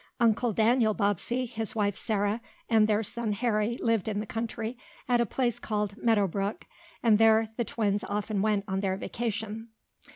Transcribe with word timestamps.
Uncle 0.19 0.51
Daniel 0.51 0.95
Bobbsey, 0.95 1.45
his 1.45 1.75
wife 1.75 1.95
Sarah, 1.95 2.41
and 2.67 2.87
their 2.87 3.03
son 3.03 3.33
Harry 3.33 3.77
lived 3.79 4.07
in 4.07 4.19
the 4.19 4.25
country, 4.25 4.75
at 5.07 5.21
a 5.21 5.27
place 5.27 5.59
called 5.59 5.95
Meadow 5.95 6.27
Brook, 6.27 6.65
and 7.03 7.19
there 7.19 7.49
the 7.57 7.65
twins 7.65 8.03
often 8.03 8.41
went 8.41 8.63
on 8.67 8.79
their 8.79 8.97
vacation. 8.97 9.69